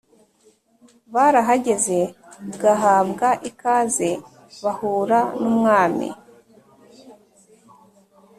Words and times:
barahageze 1.13 1.99
bwahabwa 2.53 3.27
ikaze 3.49 4.09
bahura 4.63 5.19
numwami 5.41 6.07